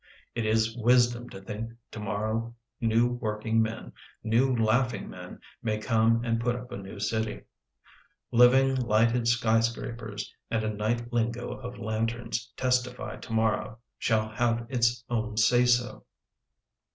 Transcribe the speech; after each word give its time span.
It 0.33 0.47
is 0.47 0.75
wisdom 0.75 1.29
to 1.29 1.39
think 1.39 1.73
to 1.91 1.99
morrow 1.99 2.55
new 2.79 3.05
working 3.07 3.61
men, 3.61 3.93
new 4.23 4.55
laughing 4.55 5.07
men, 5.07 5.39
may 5.61 5.77
come 5.77 6.25
and 6.25 6.41
put 6.41 6.55
up 6.55 6.71
a 6.71 6.77
new 6.77 6.99
city— 6.99 7.43
Living 8.41 8.73
lighted 8.73 9.27
skyscrapers 9.27 10.33
and 10.49 10.63
a 10.63 10.73
night 10.73 11.13
lingo 11.13 11.51
of 11.51 11.77
lanterns 11.77 12.51
testify 12.57 13.17
to 13.17 13.31
morrow 13.31 13.77
shall 13.99 14.27
have 14.27 14.65
its 14.71 15.03
own 15.07 15.37
say 15.37 15.65
so. 15.67 16.03